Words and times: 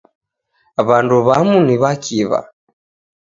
W'andu 0.87 1.15
w'amu 1.27 1.57
ni 1.67 1.75
w'akiw'a. 1.81 2.39